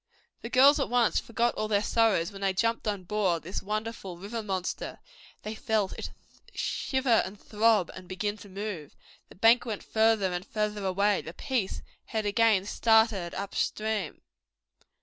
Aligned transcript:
The 0.41 0.49
girls 0.49 0.79
at 0.79 0.89
once 0.89 1.19
forgot 1.19 1.53
all 1.53 1.67
their 1.67 1.83
sorrows 1.83 2.31
when 2.31 2.41
they 2.41 2.53
jumped 2.53 2.87
on 2.87 3.03
board 3.03 3.43
this 3.43 3.61
wonderful 3.61 4.17
river 4.17 4.41
monster. 4.41 4.97
They 5.43 5.53
felt 5.53 5.93
it 5.93 6.09
shiver 6.55 7.21
and 7.23 7.39
throb 7.39 7.91
and 7.93 8.07
begin 8.07 8.35
to 8.37 8.49
move. 8.49 8.95
The 9.29 9.35
bank 9.35 9.63
went 9.63 9.83
farther 9.83 10.33
and 10.33 10.43
farther 10.43 10.83
away. 10.83 11.21
The 11.21 11.33
Peace 11.33 11.83
had 12.05 12.25
again 12.25 12.65
started 12.65 13.35
up 13.35 13.53
stream. 13.53 14.23